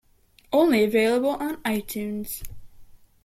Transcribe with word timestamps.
Only 0.51 0.83
available 0.83 1.29
on 1.29 1.57
iTunes. 1.57 2.41